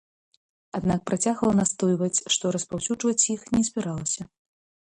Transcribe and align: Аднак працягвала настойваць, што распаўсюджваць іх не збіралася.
Аднак 0.79 1.03
працягвала 1.09 1.53
настойваць, 1.61 2.23
што 2.37 2.53
распаўсюджваць 2.57 3.27
іх 3.37 3.41
не 3.57 3.61
збіралася. 3.69 4.23